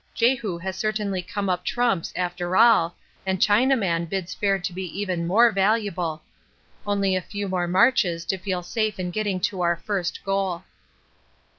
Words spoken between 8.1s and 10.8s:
to feel safe in getting to our first goal.